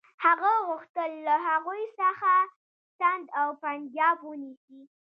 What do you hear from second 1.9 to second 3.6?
څخه سند او